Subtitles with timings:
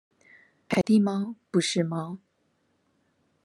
[0.67, 2.17] 凱蒂貓不是貓